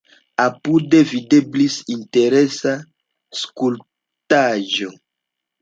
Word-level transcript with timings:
Apude 0.43 1.01
videblis 1.11 1.75
interesa 1.97 2.73
skulptaĵo. 3.43 4.91